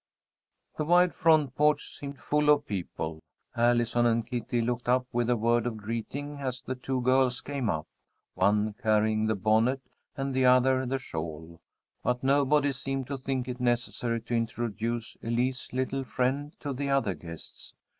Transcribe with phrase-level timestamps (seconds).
[0.77, 3.19] The wide front porch seemed full of people.
[3.55, 7.69] Allison and Kitty looked up with a word of greeting as the two girls came
[7.69, 7.85] up,
[8.33, 9.81] one carrying the bonnet
[10.17, 11.61] and the other the shawl,
[12.01, 17.13] but nobody seemed to think it necessary to introduce Elise's little friend to the other
[17.13, 17.75] guests.